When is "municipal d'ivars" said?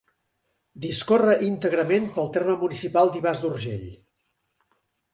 2.65-3.47